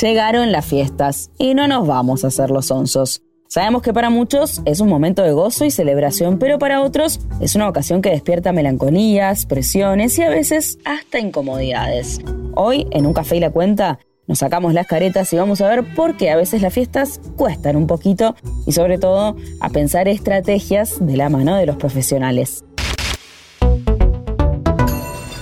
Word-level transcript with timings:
Llegaron 0.00 0.52
las 0.52 0.66
fiestas 0.66 1.30
y 1.38 1.54
no 1.54 1.66
nos 1.66 1.86
vamos 1.86 2.24
a 2.24 2.28
hacer 2.28 2.50
los 2.50 2.70
onzos. 2.70 3.22
Sabemos 3.48 3.82
que 3.82 3.92
para 3.92 4.10
muchos 4.10 4.62
es 4.64 4.78
un 4.78 4.88
momento 4.88 5.22
de 5.22 5.32
gozo 5.32 5.64
y 5.64 5.72
celebración, 5.72 6.38
pero 6.38 6.60
para 6.60 6.82
otros 6.82 7.18
es 7.40 7.56
una 7.56 7.68
ocasión 7.68 8.00
que 8.00 8.10
despierta 8.10 8.52
melancolías, 8.52 9.44
presiones 9.44 10.16
y 10.18 10.22
a 10.22 10.28
veces 10.28 10.78
hasta 10.84 11.18
incomodidades. 11.18 12.20
Hoy, 12.54 12.86
en 12.92 13.06
un 13.06 13.12
café 13.12 13.38
y 13.38 13.40
la 13.40 13.50
cuenta, 13.50 13.98
nos 14.28 14.38
sacamos 14.38 14.72
las 14.72 14.86
caretas 14.86 15.32
y 15.32 15.36
vamos 15.36 15.60
a 15.60 15.68
ver 15.68 15.82
por 15.96 16.16
qué 16.16 16.30
a 16.30 16.36
veces 16.36 16.62
las 16.62 16.72
fiestas 16.72 17.20
cuestan 17.36 17.74
un 17.74 17.88
poquito 17.88 18.36
y 18.64 18.70
sobre 18.70 18.98
todo 18.98 19.34
a 19.58 19.70
pensar 19.70 20.06
estrategias 20.06 21.04
de 21.04 21.16
la 21.16 21.28
mano 21.28 21.56
de 21.56 21.66
los 21.66 21.74
profesionales. 21.74 22.62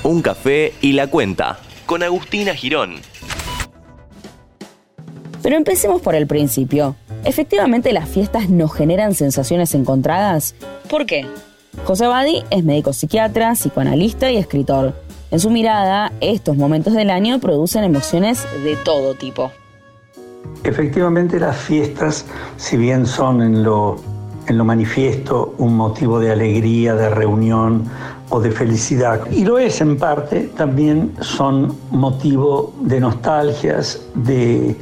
Un 0.02 0.22
café 0.22 0.72
y 0.80 0.92
la 0.92 1.08
cuenta 1.08 1.60
con 1.84 2.02
Agustina 2.02 2.54
Girón. 2.54 2.94
Pero 5.48 5.56
empecemos 5.56 6.02
por 6.02 6.14
el 6.14 6.26
principio. 6.26 6.94
¿Efectivamente 7.24 7.94
las 7.94 8.06
fiestas 8.06 8.50
nos 8.50 8.70
generan 8.70 9.14
sensaciones 9.14 9.74
encontradas? 9.74 10.54
¿Por 10.90 11.06
qué? 11.06 11.26
José 11.86 12.06
Badi 12.06 12.42
es 12.50 12.64
médico 12.64 12.92
psiquiatra, 12.92 13.54
psicoanalista 13.54 14.30
y 14.30 14.36
escritor. 14.36 14.92
En 15.30 15.40
su 15.40 15.48
mirada, 15.48 16.12
estos 16.20 16.58
momentos 16.58 16.92
del 16.92 17.08
año 17.08 17.38
producen 17.38 17.82
emociones 17.82 18.46
de 18.62 18.76
todo 18.76 19.14
tipo. 19.14 19.50
Efectivamente 20.64 21.40
las 21.40 21.56
fiestas, 21.56 22.26
si 22.58 22.76
bien 22.76 23.06
son 23.06 23.40
en 23.40 23.62
lo, 23.62 23.96
en 24.48 24.58
lo 24.58 24.66
manifiesto 24.66 25.54
un 25.56 25.78
motivo 25.78 26.20
de 26.20 26.30
alegría, 26.30 26.94
de 26.94 27.08
reunión 27.08 27.84
o 28.28 28.38
de 28.38 28.50
felicidad, 28.50 29.22
y 29.30 29.46
lo 29.46 29.58
es 29.58 29.80
en 29.80 29.96
parte, 29.96 30.50
también 30.58 31.14
son 31.22 31.74
motivo 31.90 32.74
de 32.82 33.00
nostalgias, 33.00 34.02
de 34.14 34.76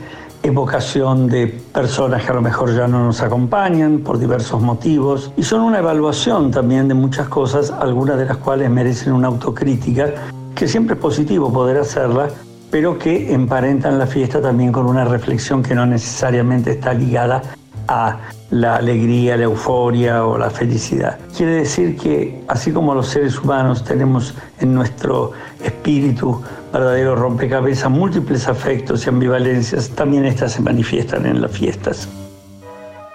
evocación 0.47 1.29
de 1.29 1.47
personas 1.47 2.25
que 2.25 2.31
a 2.31 2.35
lo 2.35 2.43
mejor 2.43 2.75
ya 2.75 2.87
no 2.87 3.05
nos 3.05 3.21
acompañan 3.21 3.99
por 3.99 4.19
diversos 4.19 4.61
motivos 4.61 5.33
y 5.37 5.43
son 5.43 5.63
una 5.63 5.79
evaluación 5.79 6.51
también 6.51 6.89
de 6.89 6.95
muchas 6.95 7.29
cosas, 7.29 7.71
algunas 7.71 8.19
de 8.19 8.27
las 8.27 8.37
cuales 8.39 8.71
merecen 8.71 9.13
una 9.13 9.29
autocrítica, 9.29 10.13
que 10.55 10.69
siempre 10.69 10.95
es 10.95 11.01
positivo 11.01 11.53
poder 11.53 11.79
hacerla, 11.79 12.29
pero 12.71 12.99
que 12.99 13.33
emparentan 13.33 13.99
la 13.99 14.07
fiesta 14.07 14.41
también 14.41 14.73
con 14.73 14.87
una 14.87 15.05
reflexión 15.05 15.63
que 15.63 15.75
no 15.75 15.87
necesariamente 15.87 16.73
está 16.73 16.95
ligada 16.95 17.43
a 17.89 18.19
la 18.51 18.77
alegría, 18.77 19.37
la 19.37 19.45
euforia 19.45 20.25
o 20.25 20.39
la 20.39 20.51
felicidad. 20.51 21.19
Quiere 21.37 21.57
decir 21.57 21.97
que 21.97 22.43
así 22.49 22.73
como 22.73 22.95
los 22.95 23.09
seres 23.09 23.39
humanos 23.39 23.85
tenemos 23.85 24.35
en 24.61 24.75
nuestro 24.75 25.33
espíritu 25.63 26.43
verdadero 26.79 27.17
rompecabezas 27.17 27.91
múltiples 27.91 28.49
afectos 28.49 29.07
y 29.07 29.09
ambivalencias, 29.09 29.89
también 29.91 30.27
estas 30.27 30.53
se 30.53 30.63
manifiestan 30.63 31.25
en 31.27 31.41
las 31.41 31.51
fiestas. 31.51 32.09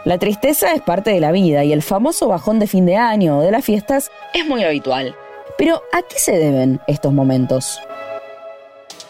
La 0.04 0.18
tristeza 0.18 0.74
es 0.74 0.82
parte 0.82 1.12
de 1.12 1.20
la 1.20 1.32
vida 1.32 1.64
y 1.64 1.72
el 1.74 1.84
famoso 1.84 2.28
bajón 2.28 2.58
de 2.58 2.66
fin 2.66 2.88
de 2.88 2.96
año 2.96 3.38
o 3.38 3.42
de 3.42 3.52
las 3.52 3.64
fiestas 3.64 4.10
es 4.34 4.48
muy 4.48 4.64
habitual. 4.64 5.16
Pero 5.60 5.76
¿a 5.94 6.02
qué 6.02 6.18
se 6.18 6.32
deben 6.32 6.80
estos 6.88 7.14
momentos? 7.14 7.80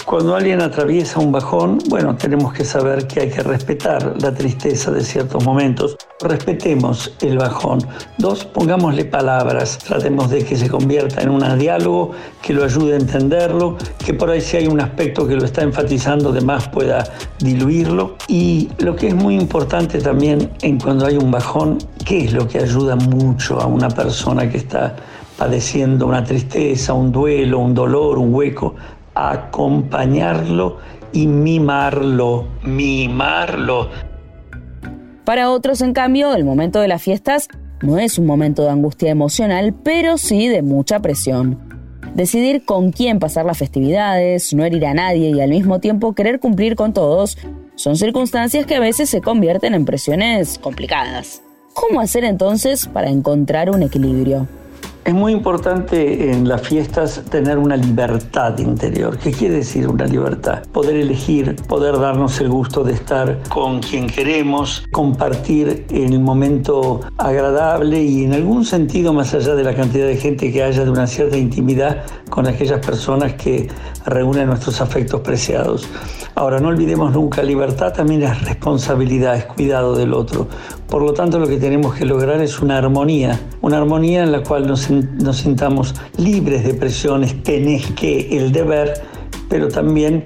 Cuando 0.06 0.36
alguien 0.36 0.62
atraviesa 0.62 1.20
un 1.20 1.32
bajón, 1.32 1.78
bueno, 1.88 2.18
tenemos 2.18 2.54
que 2.54 2.66
saber 2.66 3.08
que 3.08 3.22
hay 3.22 3.30
que 3.30 3.44
respetar 3.44 4.22
la 4.22 4.34
tristeza 4.34 4.92
de 4.92 5.02
ciertos 5.02 5.46
momentos. 5.46 5.96
Respetemos 6.22 7.14
el 7.22 7.38
bajón. 7.38 7.80
Dos, 8.18 8.46
pongámosle 8.46 9.06
palabras. 9.06 9.78
Tratemos 9.80 10.30
de 10.30 10.44
que 10.46 10.56
se 10.56 10.70
convierta 10.70 11.22
en 11.22 11.30
un 11.30 11.42
diálogo 11.58 12.12
que 12.42 12.54
lo 12.54 12.64
ayude 12.64 12.94
a 12.94 12.98
entenderlo, 12.98 13.78
que 14.06 14.14
por 14.14 14.30
ahí 14.30 14.42
si 14.42 14.58
hay 14.58 14.68
un 14.68 14.80
aspecto 14.80 15.28
que 15.28 15.36
lo 15.36 15.46
está 15.46 15.64
enfatizando, 15.64 16.32
de 16.32 16.42
más 16.42 16.68
pueda 16.68 17.04
diluirlo. 17.40 18.16
Y 18.28 18.70
lo 18.78 18.96
que 18.96 19.08
es 19.08 19.16
muy 19.16 19.36
importante 19.36 20.00
también 20.00 20.52
en 20.62 20.80
cuando 20.80 21.06
hay 21.06 21.18
un 21.18 21.32
bajón, 21.32 21.78
¿qué 22.06 22.26
es 22.26 22.34
lo 22.34 22.48
que 22.48 22.60
ayuda 22.60 22.96
mucho 22.96 23.60
a 23.60 23.66
una 23.66 23.90
persona 23.90 24.50
que 24.50 24.58
está 24.58 24.96
padeciendo 25.38 26.06
una 26.06 26.24
tristeza, 26.24 26.94
un 26.94 27.12
duelo, 27.12 27.60
un 27.60 27.74
dolor, 27.74 28.18
un 28.18 28.34
hueco? 28.34 28.76
acompañarlo 29.16 30.78
y 31.14 31.28
mimarlo, 31.28 32.46
mimarlo. 32.64 33.90
Para 35.26 35.52
otros, 35.52 35.82
en 35.82 35.94
cambio, 35.94 36.34
el 36.34 36.44
momento 36.44 36.80
de 36.80 36.88
las 36.88 37.02
fiestas 37.02 37.48
no 37.82 38.00
es 38.00 38.18
un 38.18 38.26
momento 38.26 38.64
de 38.64 38.70
angustia 38.70 39.10
emocional, 39.10 39.74
pero 39.74 40.18
sí 40.18 40.48
de 40.48 40.62
mucha 40.62 41.00
presión. 41.00 41.60
Decidir 42.16 42.66
con 42.66 42.92
quién 42.92 43.20
pasar 43.20 43.46
las 43.46 43.58
festividades, 43.58 44.54
no 44.54 44.66
herir 44.66 44.86
a 44.86 44.94
nadie 44.94 45.30
y 45.30 45.40
al 45.40 45.50
mismo 45.50 45.80
tiempo 45.80 46.14
querer 46.14 46.40
cumplir 46.40 46.76
con 46.76 46.94
todos, 46.94 47.38
son 47.76 47.96
circunstancias 47.96 48.66
que 48.66 48.76
a 48.76 48.80
veces 48.80 49.10
se 49.10 49.22
convierten 49.22 49.74
en 49.74 49.86
presiones 49.86 50.60
complicadas. 50.60 51.42
¿Cómo 51.74 52.02
hacer 52.02 52.26
entonces 52.26 52.88
para 52.88 53.10
encontrar 53.10 53.70
un 53.70 53.82
equilibrio? 53.82 54.48
Es 55.04 55.16
muy 55.16 55.34
importante 55.34 56.32
en 56.32 56.48
las 56.48 56.62
fiestas 56.62 57.24
tener 57.28 57.58
una 57.58 57.76
libertad 57.76 58.56
interior. 58.60 59.18
¿Qué 59.18 59.32
quiere 59.32 59.56
decir 59.56 59.88
una 59.88 60.06
libertad? 60.06 60.62
Poder 60.72 60.96
elegir, 60.96 61.56
poder 61.68 61.98
darnos 61.98 62.40
el 62.40 62.50
gusto 62.50 62.84
de 62.84 62.94
estar 62.94 63.40
con 63.50 63.80
quien 63.80 64.06
queremos, 64.06 64.84
compartir 64.92 65.88
en 65.90 66.14
el 66.14 66.20
momento 66.20 67.02
agradable 67.18 68.04
y 68.04 68.26
en 68.26 68.34
algún 68.34 68.64
sentido, 68.64 69.12
más 69.12 69.34
allá 69.34 69.56
de 69.56 69.64
la 69.64 69.74
cantidad 69.74 70.06
de 70.06 70.18
gente 70.18 70.52
que 70.52 70.62
haya, 70.62 70.84
de 70.84 70.92
una 70.92 71.08
cierta 71.08 71.36
intimidad 71.36 72.04
con 72.30 72.46
aquellas 72.46 72.86
personas 72.86 73.34
que 73.34 73.70
reúnen 74.06 74.48
nuestros 74.48 74.82
afectos 74.82 75.22
preciados. 75.22 75.90
Ahora, 76.36 76.60
no 76.60 76.68
olvidemos 76.70 77.12
nunca, 77.12 77.42
libertad 77.42 77.92
también 77.92 78.22
es 78.22 78.42
responsabilidad, 78.44 79.36
es 79.36 79.46
cuidado 79.46 79.96
del 79.96 80.14
otro. 80.14 80.48
Por 80.88 81.02
lo 81.02 81.14
tanto, 81.14 81.40
lo 81.40 81.48
que 81.48 81.58
tenemos 81.58 81.96
que 81.96 82.06
lograr 82.06 82.42
es 82.42 82.62
una 82.62 82.78
armonía, 82.78 83.40
una 83.72 83.78
armonía 83.78 84.24
en 84.24 84.34
la 84.34 84.44
cual 84.44 84.68
nos, 84.68 84.90
sintamos 85.38 85.96
libres 86.18 86.66
de 86.66 86.74
presiones, 86.74 87.42
tenés 87.42 87.90
que, 87.92 88.38
el 88.38 88.52
deber, 88.52 89.02
pero 89.48 89.70
también 89.70 90.26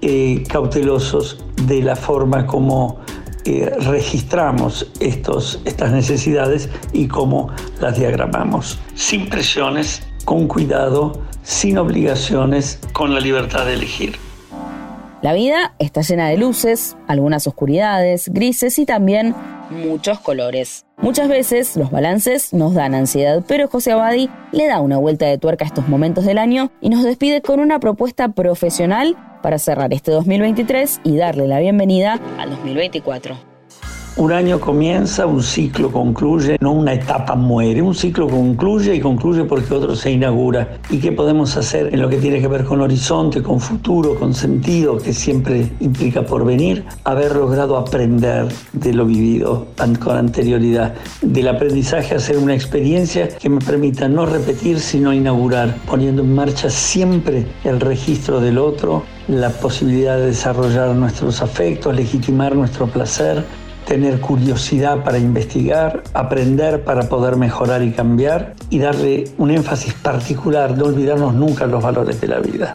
eh, 0.00 0.42
cautelosos 0.48 1.44
de 1.66 1.82
la 1.82 1.94
forma 1.94 2.46
como 2.46 2.96
eh, 3.44 3.70
registramos 3.80 4.90
estos, 4.98 5.60
estas 5.66 5.92
necesidades 5.92 6.70
y 6.94 7.06
cómo 7.06 7.50
las 7.82 7.98
diagramamos. 7.98 8.78
Sin 8.94 9.28
presiones, 9.28 10.02
con 10.24 10.48
cuidado, 10.48 11.20
sin 11.42 11.76
obligaciones, 11.76 12.80
con 12.94 13.12
la 13.12 13.20
libertad 13.20 13.66
de 13.66 13.74
elegir. 13.74 14.16
La 15.20 15.34
vida 15.34 15.74
está 15.78 16.00
llena 16.00 16.28
de 16.28 16.38
luces, 16.38 16.96
algunas 17.08 17.46
oscuridades, 17.46 18.30
grises 18.32 18.78
y 18.78 18.86
también 18.86 19.34
muchos 19.70 20.20
colores. 20.20 20.84
Muchas 20.98 21.28
veces 21.28 21.76
los 21.76 21.90
balances 21.90 22.52
nos 22.52 22.74
dan 22.74 22.94
ansiedad, 22.94 23.42
pero 23.46 23.68
José 23.68 23.92
Abadi 23.92 24.30
le 24.52 24.66
da 24.66 24.80
una 24.80 24.98
vuelta 24.98 25.26
de 25.26 25.38
tuerca 25.38 25.64
a 25.64 25.68
estos 25.68 25.88
momentos 25.88 26.24
del 26.24 26.38
año 26.38 26.70
y 26.80 26.88
nos 26.88 27.04
despide 27.04 27.42
con 27.42 27.60
una 27.60 27.78
propuesta 27.80 28.28
profesional 28.28 29.16
para 29.42 29.58
cerrar 29.58 29.92
este 29.92 30.10
2023 30.10 31.00
y 31.04 31.16
darle 31.16 31.46
la 31.46 31.60
bienvenida 31.60 32.18
al 32.38 32.50
2024. 32.50 33.55
Un 34.18 34.32
año 34.32 34.58
comienza, 34.58 35.26
un 35.26 35.42
ciclo 35.42 35.92
concluye, 35.92 36.56
no 36.60 36.72
una 36.72 36.94
etapa 36.94 37.34
muere, 37.34 37.82
un 37.82 37.94
ciclo 37.94 38.26
concluye 38.26 38.94
y 38.94 39.00
concluye 39.00 39.44
porque 39.44 39.74
otro 39.74 39.94
se 39.94 40.10
inaugura. 40.10 40.78
¿Y 40.88 41.00
qué 41.00 41.12
podemos 41.12 41.54
hacer 41.58 41.92
en 41.92 42.00
lo 42.00 42.08
que 42.08 42.16
tiene 42.16 42.40
que 42.40 42.48
ver 42.48 42.64
con 42.64 42.80
horizonte, 42.80 43.42
con 43.42 43.60
futuro, 43.60 44.14
con 44.14 44.32
sentido, 44.32 44.96
que 44.96 45.12
siempre 45.12 45.70
implica 45.80 46.22
porvenir? 46.22 46.82
Haber 47.04 47.36
logrado 47.36 47.76
aprender 47.76 48.48
de 48.72 48.94
lo 48.94 49.04
vivido 49.04 49.66
con 50.02 50.16
anterioridad, 50.16 50.94
del 51.20 51.48
aprendizaje 51.48 52.14
hacer 52.14 52.38
una 52.38 52.54
experiencia 52.54 53.28
que 53.28 53.50
me 53.50 53.58
permita 53.58 54.08
no 54.08 54.24
repetir, 54.24 54.80
sino 54.80 55.12
inaugurar, 55.12 55.76
poniendo 55.86 56.22
en 56.22 56.34
marcha 56.34 56.70
siempre 56.70 57.44
el 57.64 57.80
registro 57.80 58.40
del 58.40 58.56
otro, 58.56 59.02
la 59.28 59.50
posibilidad 59.50 60.16
de 60.16 60.28
desarrollar 60.28 60.94
nuestros 60.94 61.42
afectos, 61.42 61.94
legitimar 61.94 62.56
nuestro 62.56 62.86
placer, 62.86 63.44
tener 63.86 64.20
curiosidad 64.20 65.02
para 65.02 65.16
investigar, 65.16 66.02
aprender 66.12 66.84
para 66.84 67.08
poder 67.08 67.36
mejorar 67.36 67.82
y 67.82 67.92
cambiar 67.92 68.54
y 68.68 68.80
darle 68.80 69.24
un 69.38 69.50
énfasis 69.50 69.94
particular, 69.94 70.76
no 70.76 70.86
olvidarnos 70.86 71.32
nunca 71.32 71.66
los 71.66 71.82
valores 71.82 72.20
de 72.20 72.28
la 72.28 72.40
vida. 72.40 72.74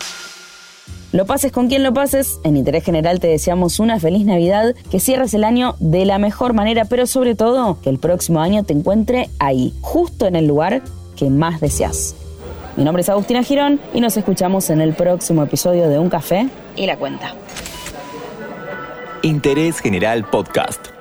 Lo 1.12 1.25
pases 1.25 1.52
con 1.52 1.68
quien 1.68 1.84
lo 1.84 1.94
pases, 1.94 2.40
en 2.46 2.56
Interés 2.56 2.86
General 2.86 3.19
te 3.19 3.28
deseamos 3.28 3.80
una 3.81 4.00
feliz 4.00 4.25
Navidad, 4.25 4.74
que 4.90 5.02
cierres 5.02 5.34
el 5.34 5.44
año 5.44 5.75
de 5.80 6.06
la 6.06 6.18
mejor 6.18 6.54
manera, 6.54 6.86
pero 6.86 7.06
sobre 7.06 7.36
todo 7.36 7.78
que 7.81 7.90
el 7.90 8.00
próximo 8.00 8.40
año 8.40 8.63
te 8.63 8.72
encuentre 8.72 9.30
ahí, 9.38 9.74
justo 9.81 10.25
en 10.25 10.38
el 10.38 10.48
lugar 10.48 10.81
que 11.18 11.30
más 11.30 11.60
deseas. 11.60 12.16
Mi 12.78 12.86
nombre 12.86 13.02
es 13.02 13.10
Agustina 13.10 13.44
Girón 13.44 13.81
y 13.94 14.00
nos 14.00 14.16
escuchamos 14.16 14.69
en 14.69 14.80
el 14.80 14.94
próximo 14.94 15.44
episodio 15.44 15.90
de 15.90 16.00
Un 16.00 16.10
Café 16.10 16.48
y 16.78 16.86
la 16.86 16.96
Cuenta. 16.96 17.36
Interés 19.22 19.80
General 19.80 20.24
Podcast. 20.24 21.00